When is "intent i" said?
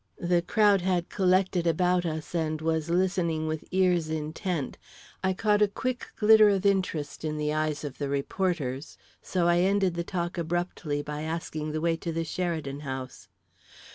4.09-5.33